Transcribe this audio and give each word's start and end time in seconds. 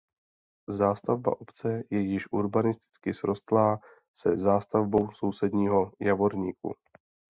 Zástavba 0.69 1.41
obce 1.41 1.83
je 1.89 1.99
již 1.99 2.31
urbanisticky 2.31 3.13
srostlá 3.13 3.79
se 4.17 4.37
zástavbou 4.37 5.11
sousedního 5.11 5.91
Javorníku. 6.01 6.75